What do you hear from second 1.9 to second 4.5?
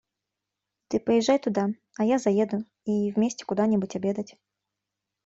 а я заеду, и вместе куда-нибудь обедать.